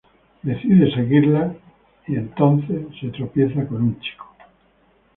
[0.43, 1.55] Decide seguirla
[2.07, 4.35] y entonces se tropieza con un chico.